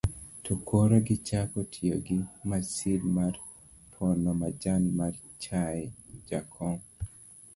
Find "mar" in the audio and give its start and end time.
3.15-3.33, 4.99-5.13